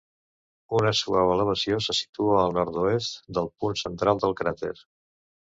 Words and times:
Una 0.77 0.93
suau 0.99 1.33
elevació 1.33 1.77
se 1.89 1.95
situa 1.99 2.39
al 2.45 2.57
nord-oest 2.57 3.23
del 3.39 3.53
punt 3.65 3.81
central 3.83 4.23
del 4.25 4.37
cràter. 4.41 4.75